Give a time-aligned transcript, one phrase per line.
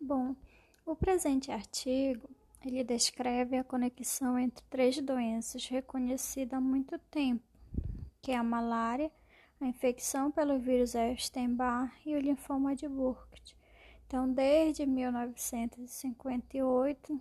[0.00, 0.34] Bom,
[0.84, 2.28] o presente artigo
[2.64, 7.42] ele descreve a conexão entre três doenças reconhecidas há muito tempo,
[8.20, 9.10] que é a malária,
[9.60, 13.56] a infecção pelo vírus Epstein-Barr e o linfoma de Burkitt.
[14.06, 17.18] Então, desde 1958,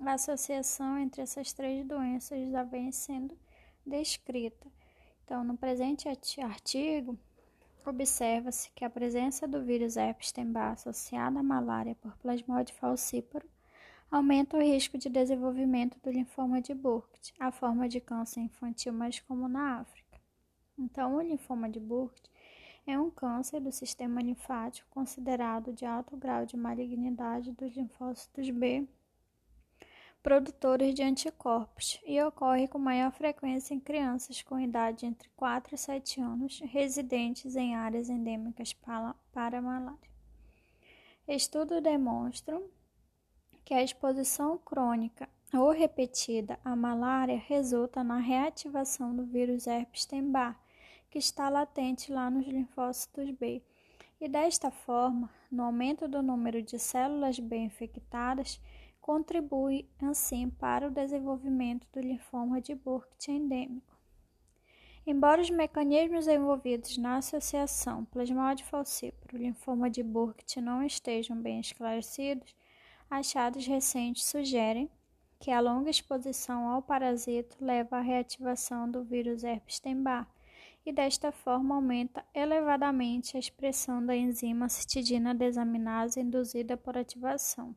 [0.00, 3.38] a associação entre essas três doenças já vem sendo
[3.86, 4.66] descrita.
[5.24, 6.08] Então, no presente
[6.42, 7.16] artigo,
[7.90, 13.48] observa-se que a presença do vírus Epstein-Barr associada à malária por plasmode falcíparo
[14.10, 19.20] aumenta o risco de desenvolvimento do linfoma de Burkitt, a forma de câncer infantil mais
[19.20, 20.20] comum na África.
[20.78, 22.30] Então, o linfoma de Burkitt
[22.86, 28.86] é um câncer do sistema linfático considerado de alto grau de malignidade dos linfócitos B
[30.26, 35.78] produtores de anticorpos e ocorre com maior frequência em crianças com idade entre 4 e
[35.78, 40.10] 7 anos residentes em áreas endêmicas para, para malária.
[41.28, 42.64] Estudos demonstram
[43.64, 50.60] que a exposição crônica ou repetida à malária resulta na reativação do vírus Epstein-Barr,
[51.08, 53.62] que está latente lá nos linfócitos B,
[54.20, 58.60] e desta forma, no aumento do número de células B infectadas,
[59.06, 63.96] contribui assim para o desenvolvimento do linfoma de Burkitt endêmico.
[65.06, 72.52] Embora os mecanismos envolvidos na associação plasmode falciparum linfoma de Burkitt não estejam bem esclarecidos,
[73.08, 74.90] achados recentes sugerem
[75.38, 80.26] que a longa exposição ao parasito leva à reativação do vírus Epstein-Barr
[80.84, 87.72] e desta forma aumenta elevadamente a expressão da enzima citidina desaminase induzida por ativação.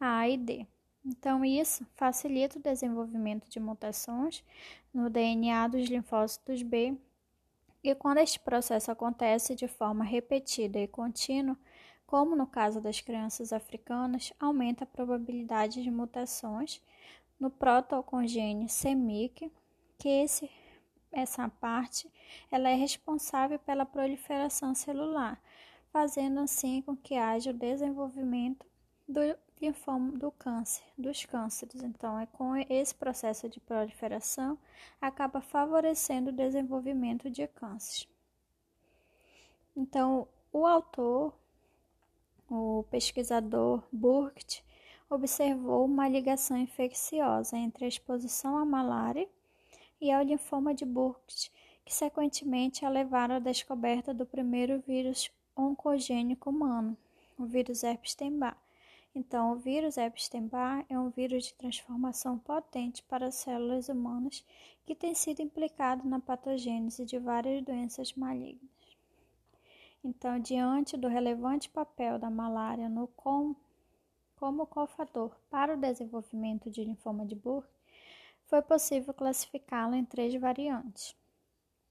[0.00, 0.66] A e D.
[1.04, 4.44] Então, isso facilita o desenvolvimento de mutações
[4.92, 6.96] no DNA dos linfócitos B,
[7.82, 11.56] e quando este processo acontece de forma repetida e contínua,
[12.06, 16.82] como no caso das crianças africanas, aumenta a probabilidade de mutações
[17.38, 19.52] no protocongênio CEMIC,
[19.96, 20.50] que esse,
[21.12, 22.10] essa parte
[22.50, 25.40] ela é responsável pela proliferação celular,
[25.92, 28.66] fazendo assim com que haja o desenvolvimento
[29.06, 29.20] do
[29.60, 31.82] linfoma do câncer, dos cânceres.
[31.82, 34.58] Então, é com esse processo de proliferação
[35.00, 38.08] acaba favorecendo o desenvolvimento de câncer.
[39.76, 41.32] Então, o autor,
[42.50, 44.64] o pesquisador Burkt,
[45.10, 49.28] observou uma ligação infecciosa entre a exposição à malária
[50.00, 51.50] e ao linfoma de Burkitt,
[51.84, 56.96] que sequentemente a levaram à descoberta do primeiro vírus oncogênico humano,
[57.38, 58.56] o vírus Epstein-Barr,
[59.18, 64.44] então, o vírus Epstein-Barr é um vírus de transformação potente para células humanas
[64.86, 68.70] que tem sido implicado na patogênese de várias doenças malignas.
[70.04, 73.56] Então, diante do relevante papel da malária no com,
[74.36, 77.74] como cofator para o desenvolvimento de linfoma de Burke,
[78.46, 81.16] foi possível classificá-la em três variantes.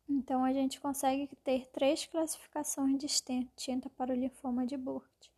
[0.07, 5.36] Então, a gente consegue ter três classificações distintas para o linfoma de Burke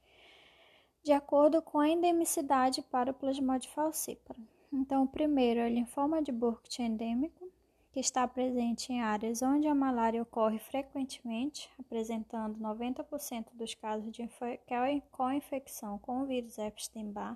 [1.03, 4.45] de acordo com a endemicidade para o plasmode falciparum.
[4.71, 7.49] Então, o primeiro é o linfoma de Burkitt endêmico,
[7.91, 14.29] que está presente em áreas onde a malária ocorre frequentemente, apresentando 90% dos casos de
[15.11, 17.35] co-infecção com o vírus Epstein-Barr.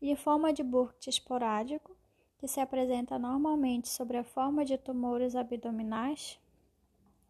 [0.00, 1.96] Linfoma de Burkitt esporádico,
[2.38, 6.38] que se apresenta normalmente sobre a forma de tumores abdominais,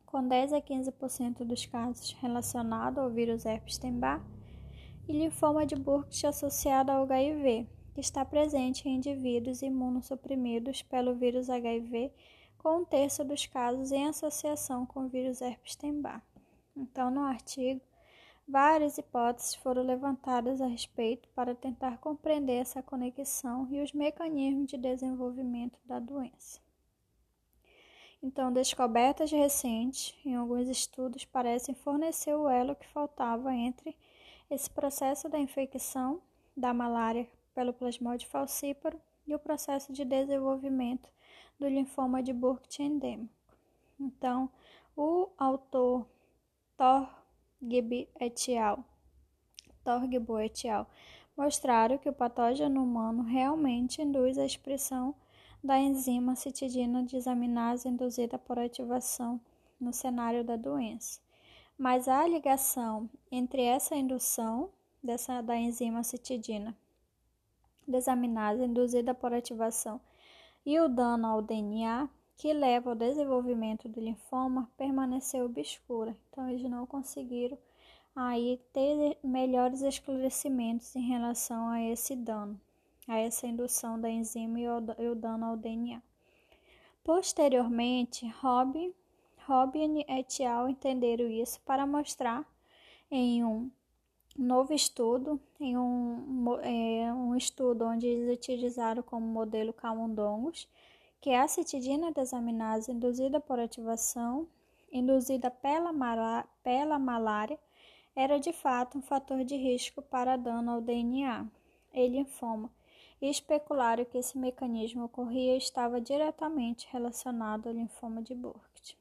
[0.05, 4.23] com 10 a 15% dos casos relacionados ao vírus Epstein-Barr
[5.09, 11.49] e linfoma de Burkitt associado ao HIV, que está presente em indivíduos imunossuprimidos pelo vírus
[11.49, 12.13] HIV,
[12.59, 16.23] com um terço dos casos em associação com o vírus Epstein-Barr.
[16.77, 17.81] Então, no artigo,
[18.47, 24.77] várias hipóteses foram levantadas a respeito para tentar compreender essa conexão e os mecanismos de
[24.77, 26.61] desenvolvimento da doença.
[28.23, 33.97] Então, descobertas recentes em alguns estudos parecem fornecer o elo que faltava entre
[34.51, 36.23] esse processo da infecção
[36.57, 41.09] da malária pelo plasmode falciparum e o processo de desenvolvimento
[41.59, 43.35] do linfoma de Burkitt endêmico.
[44.01, 44.51] Então,
[44.97, 46.07] o autor
[46.77, 48.85] Torgib et al.
[49.85, 50.89] Torgbo et al.
[51.37, 55.15] mostraram que o patógeno humano realmente induz a expressão
[55.63, 59.41] da enzima citidina desaminase induzida por ativação
[59.81, 61.21] no cenário da doença
[61.79, 64.69] mas há ligação entre essa indução
[65.03, 66.77] dessa, da enzima citidina
[67.89, 70.01] desaminase induzida por ativação
[70.65, 76.17] e o dano ao DNA que leva ao desenvolvimento do linfoma permaneceu obscura.
[76.31, 77.59] Então, eles não conseguiram
[78.15, 82.61] aí ter melhores esclarecimentos em relação a esse dano,
[83.09, 86.01] a essa indução da enzima e o dano ao DNA.
[87.03, 88.93] Posteriormente, Robin,
[89.49, 90.69] Robin et al.
[90.69, 92.45] entenderam isso para mostrar
[93.11, 93.71] em um
[94.37, 100.69] novo estudo, em um, é, um estudo onde eles utilizaram como modelo camundongos,
[101.19, 104.47] que é a citidina desaminase induzida por ativação,
[104.93, 107.59] induzida pela, pela malária,
[108.15, 111.47] era de fato um fator de risco para dano ao DNA
[111.95, 112.71] e linfoma,
[113.19, 118.98] e especularam que esse mecanismo ocorria e estava diretamente relacionado ao linfoma de Burkitt.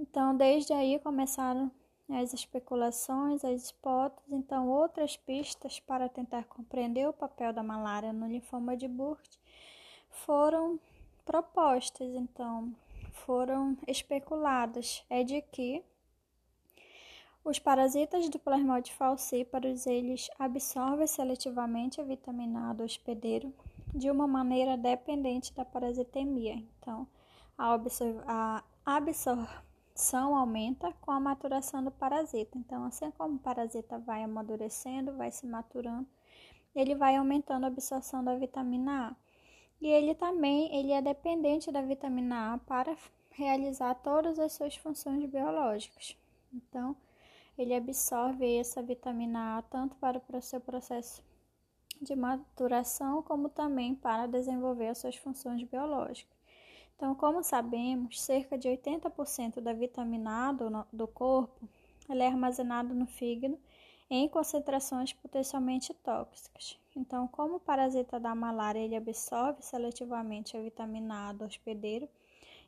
[0.00, 1.70] Então, desde aí começaram
[2.08, 8.26] as especulações, as hipóteses, então outras pistas para tentar compreender o papel da malária no
[8.26, 9.38] linfoma de Burkitt
[10.08, 10.80] foram
[11.22, 12.74] propostas, então
[13.12, 15.84] foram especuladas, é de que
[17.44, 23.52] os parasitas do plasmode falcíparos, eles absorvem seletivamente a vitamina A do hospedeiro
[23.94, 26.54] de uma maneira dependente da parasitemia.
[26.54, 27.06] Então,
[27.58, 29.69] a, a absorção
[30.00, 32.56] absorção aumenta com a maturação do parasita.
[32.56, 36.08] Então, assim como o parasita vai amadurecendo, vai se maturando,
[36.74, 39.16] ele vai aumentando a absorção da vitamina A.
[39.78, 42.96] E ele também ele é dependente da vitamina A para
[43.30, 46.16] realizar todas as suas funções biológicas.
[46.50, 46.96] Então,
[47.58, 51.22] ele absorve essa vitamina A tanto para o seu processo
[52.00, 56.39] de maturação, como também para desenvolver as suas funções biológicas.
[57.00, 61.66] Então, como sabemos, cerca de 80% da vitamina A do, do corpo
[62.10, 63.58] é armazenada no fígado
[64.10, 66.78] em concentrações potencialmente tóxicas.
[66.94, 72.06] Então, como o parasita da malária ele absorve seletivamente a vitamina A do hospedeiro,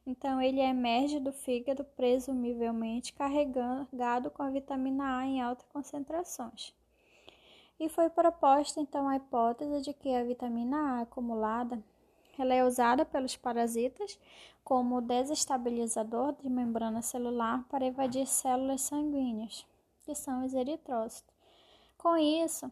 [0.07, 6.73] então ele emerge do fígado presumivelmente carregado com a vitamina A em altas concentrações.
[7.79, 11.85] E foi proposta então a hipótese de que a vitamina A acumulada
[12.41, 14.19] ela é usada pelos parasitas
[14.65, 19.67] como desestabilizador de membrana celular para evadir células sanguíneas,
[20.05, 21.35] que são os eritrócitos.
[21.99, 22.71] Com isso,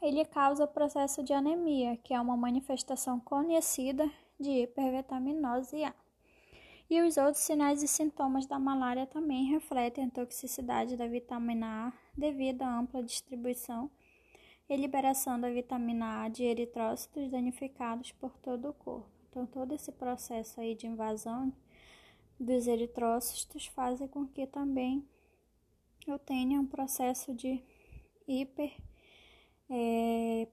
[0.00, 5.94] ele causa o processo de anemia, que é uma manifestação conhecida de hipervitaminose A.
[6.88, 11.92] E os outros sinais e sintomas da malária também refletem a toxicidade da vitamina A
[12.16, 13.90] devido à ampla distribuição
[14.68, 19.08] e liberação da vitamina A de eritrócitos danificados por todo o corpo.
[19.30, 21.52] Então, todo esse processo aí de invasão
[22.38, 25.06] dos eritrócitos faz com que também
[26.06, 27.62] eu tenha um processo de
[28.26, 28.72] hiper
[29.68, 30.48] é,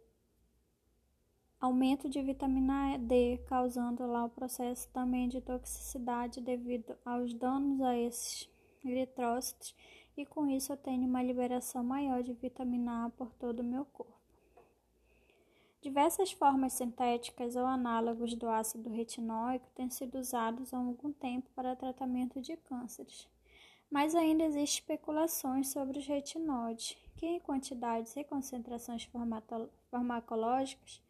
[1.60, 7.98] aumento de vitamina D, causando lá o processo também de toxicidade devido aos danos a
[7.98, 8.50] esses
[8.84, 9.74] eritrócitos
[10.16, 13.86] e com isso eu tenho uma liberação maior de vitamina A por todo o meu
[13.86, 14.14] corpo.
[15.82, 21.76] Diversas formas sintéticas ou análogos do ácido retinóico têm sido usados há algum tempo para
[21.76, 23.28] tratamento de cânceres,
[23.92, 29.10] mas ainda existem especulações sobre os retinóides, que em quantidades e concentrações
[29.92, 31.02] farmacológicas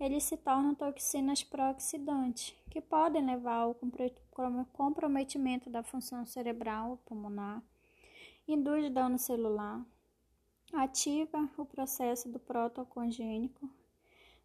[0.00, 3.76] eles se tornam toxinas pró-oxidantes, que podem levar ao
[4.72, 7.62] comprometimento da função cerebral pulmonar
[8.46, 9.84] induz dano celular,
[10.72, 13.68] ativa o processo do protocongênico,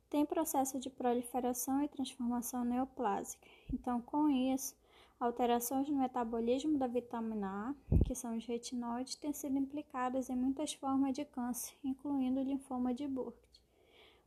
[0.10, 3.48] tem processo de proliferação e transformação neoplásica.
[3.72, 4.76] Então, com isso,
[5.20, 10.74] alterações no metabolismo da vitamina A, que são os retinóides, têm sido implicadas em muitas
[10.74, 13.62] formas de câncer, incluindo o linfoma de Burkitt.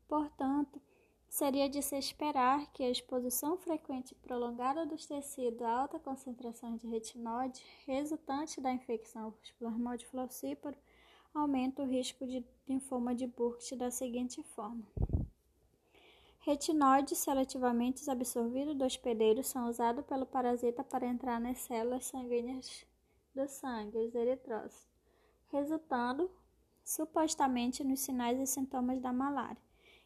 [0.09, 0.81] Portanto,
[1.35, 6.77] seria de se esperar que a exposição frequente e prolongada dos tecidos a alta concentração
[6.77, 10.77] de retinóide, resultante da infecção por plasmode falcíparo,
[11.35, 14.87] aumenta o risco de linfoma de Burkitt da seguinte forma.
[16.39, 22.87] Retinóides seletivamente absorvidos do hospedeiro são usados pelo parasita para entrar nas células sanguíneas
[23.35, 24.87] do sangue, os eritrócitos,
[25.49, 26.31] resultando
[26.85, 29.64] supostamente nos sinais e sintomas da malária.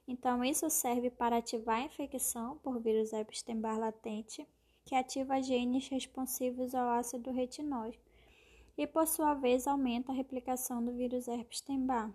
[0.08, 4.48] Então, isso serve para ativar a infecção por vírus Epstein-Barr latente,
[4.86, 8.02] que ativa genes responsivos ao ácido retinóico
[8.78, 12.10] e, por sua vez, aumenta a replicação do vírus Epstein-Barr,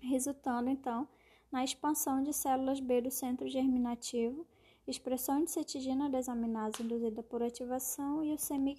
[0.00, 1.06] resultando, então,
[1.50, 4.46] na expansão de células B do centro germinativo,
[4.86, 8.36] expressão de cetidina desaminase induzida por ativação e o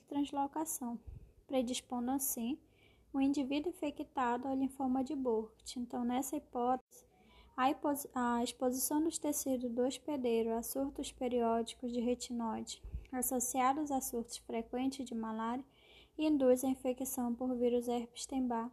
[0.07, 0.99] translocação,
[1.45, 2.57] predispondo assim
[3.13, 5.79] o indivíduo infectado ao linfoma de Burkitt.
[5.79, 7.05] Então, nessa hipótese,
[7.55, 12.81] a exposição dos tecidos do hospedeiro a surtos periódicos de retinóide,
[13.11, 15.63] associados a surtos frequentes de malária,
[16.17, 18.71] induz a infecção por vírus herpes Epstein-Barr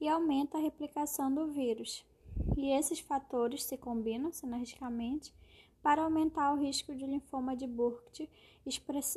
[0.00, 2.04] e aumenta a replicação do vírus.
[2.56, 5.34] E esses fatores se combinam sinergicamente
[5.82, 8.30] para aumentar o risco de linfoma de Burkitt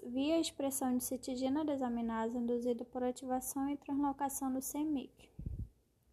[0.06, 5.30] via expressão de citidina desaminase induzida por ativação e translocação do CMYC.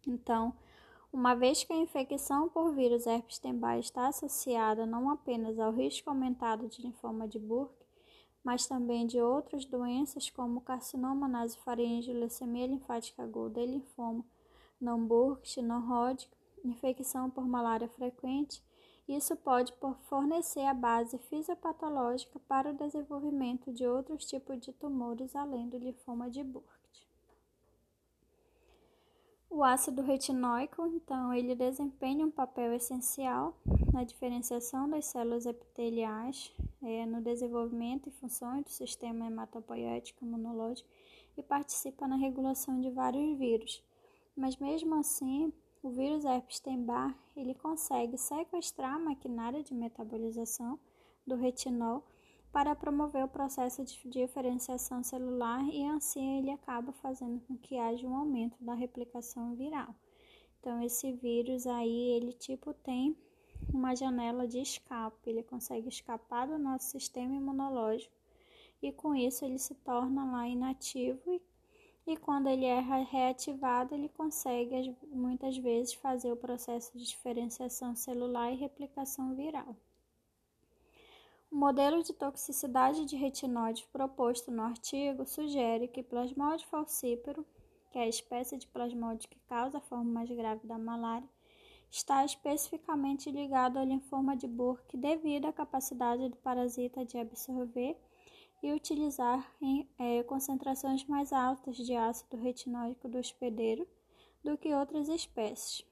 [0.07, 0.53] Então,
[1.13, 6.09] uma vez que a infecção por vírus herpes Epstein-Barr está associada não apenas ao risco
[6.09, 7.85] aumentado de linfoma de Burkitt,
[8.43, 14.25] mas também de outras doenças como carcinoma nasofaríngeo, leucemia linfática aguda e linfoma
[14.81, 15.07] não
[15.61, 18.63] não Hodgkin, infecção por malária frequente,
[19.07, 25.69] isso pode fornecer a base fisiopatológica para o desenvolvimento de outros tipos de tumores além
[25.69, 26.80] do linfoma de Burkitt.
[29.53, 33.53] O ácido retinóico, então, ele desempenha um papel essencial
[33.91, 40.89] na diferenciação das células epiteliais, é, no desenvolvimento e funções do sistema hematopoético imunológico
[41.35, 43.83] e participa na regulação de vários vírus.
[44.37, 45.51] Mas mesmo assim,
[45.83, 50.79] o vírus Epstein-Barr ele consegue sequestrar a maquinária de metabolização
[51.27, 52.05] do retinol
[52.51, 58.05] para promover o processo de diferenciação celular e assim ele acaba fazendo com que haja
[58.05, 59.95] um aumento da replicação viral.
[60.59, 63.15] Então esse vírus aí ele tipo tem
[63.73, 68.13] uma janela de escape, ele consegue escapar do nosso sistema imunológico
[68.81, 71.41] e com isso ele se torna lá inativo e,
[72.05, 78.51] e quando ele é reativado ele consegue muitas vezes fazer o processo de diferenciação celular
[78.51, 79.73] e replicação viral.
[81.51, 87.43] O modelo de toxicidade de retinóide proposto no artigo sugere que Plasmodium falciparum,
[87.91, 91.27] que é a espécie de plasmódio que causa a forma mais grave da malária,
[91.89, 97.97] está especificamente ligado ao linfoma de Burke devido à capacidade do parasita de absorver
[98.63, 103.85] e utilizar em é, concentrações mais altas de ácido retinóico do hospedeiro
[104.41, 105.85] do que outras espécies.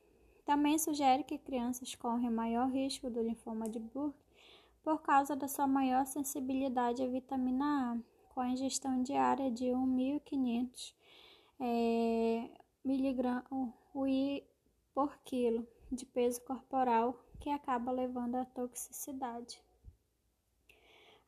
[0.46, 4.28] Também sugere que crianças correm maior risco do linfoma de Burke
[4.83, 10.93] por causa da sua maior sensibilidade à vitamina A, com a ingestão diária de 1.500
[11.59, 12.50] é,
[12.83, 13.74] miligramas
[14.93, 19.62] por quilo de peso corporal, que acaba levando à toxicidade.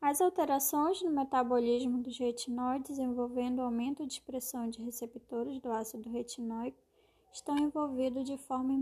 [0.01, 6.77] As alterações no metabolismo dos retinóides envolvendo aumento de expressão de receptores do ácido retinóico
[7.31, 8.73] estão envolvidos de forma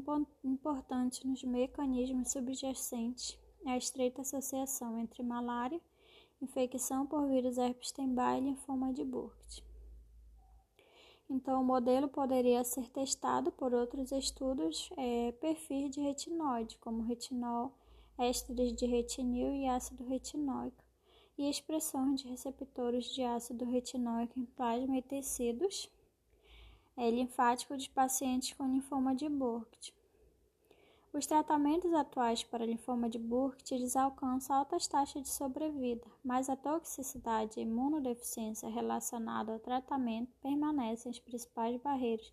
[0.44, 5.80] importante nos mecanismos subjacentes a estreita associação entre malária,
[6.42, 9.64] infecção por vírus herpes Epstein-Barr e linfoma de Burkitt.
[11.30, 17.72] Então, o modelo poderia ser testado por outros estudos é, perfis de retinóide, como retinol,
[18.18, 20.84] ésteres de retinil e ácido retinóico,
[21.38, 25.90] e expressões de receptores de ácido retinóico em plasma e tecidos
[26.98, 29.94] é, linfáticos de pacientes com linfoma de Burkitt.
[31.12, 36.56] Os tratamentos atuais para linfoma de Burkitt eles alcançam altas taxas de sobrevida, mas a
[36.56, 42.32] toxicidade e imunodeficiência relacionada ao tratamento permanecem as principais barreiras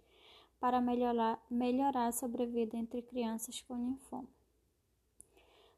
[0.61, 4.29] para melhorar, melhorar a sobrevida entre crianças com linfoma.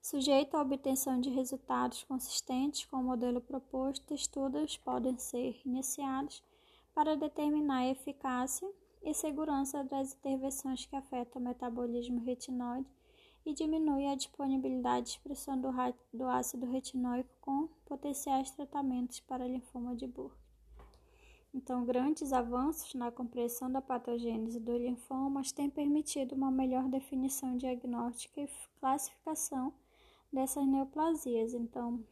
[0.02, 6.42] Sujeito à obtenção de resultados consistentes com o modelo proposto, estudos podem ser iniciados
[6.92, 8.68] para determinar a eficácia
[9.02, 12.88] e segurança das intervenções que afetam o metabolismo retinoide
[13.44, 15.70] e diminui a disponibilidade de expressão do,
[16.12, 20.48] do ácido retinóico com potenciais tratamentos para linfoma de Burkitt.
[21.54, 28.40] Então, grandes avanços na compreensão da patogênese do linfomas têm permitido uma melhor definição diagnóstica
[28.40, 29.72] e classificação
[30.32, 31.54] dessas neoplasias.
[31.54, 32.04] Então,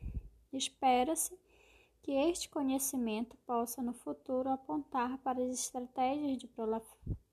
[0.53, 1.39] espera-se
[2.07, 6.49] que este conhecimento possa no futuro apontar para as estratégias de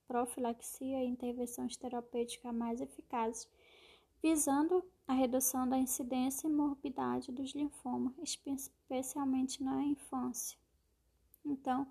[0.07, 3.47] profilaxia e intervenções terapêuticas mais eficazes,
[4.19, 8.15] visando a redução da incidência e morbidade dos linfomas,
[8.47, 10.57] especialmente na infância.
[11.45, 11.85] Então,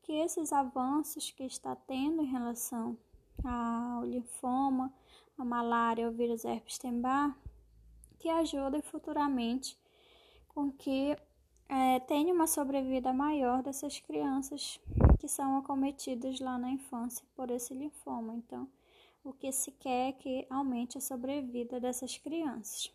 [0.00, 2.96] que esses avanços que está tendo em relação
[3.42, 4.94] ao linfoma,
[5.36, 7.36] a malária, o vírus herpes Epstein-Barr,
[8.20, 9.76] que ajudem futuramente
[10.46, 11.16] com que
[11.70, 14.80] é, tenha uma sobrevida maior dessas crianças
[15.20, 18.34] que são acometidas lá na infância por esse linfoma.
[18.34, 18.68] Então,
[19.22, 22.92] o que se quer é que aumente a sobrevida dessas crianças.